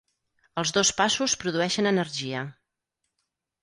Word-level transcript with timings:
Els 0.61 0.71
dos 0.77 0.93
passos 1.03 1.37
produeixen 1.45 1.93
energia. 1.93 2.45